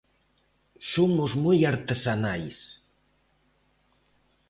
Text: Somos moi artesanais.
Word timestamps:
Somos 0.93 1.31
moi 1.43 1.59
artesanais. 1.73 2.57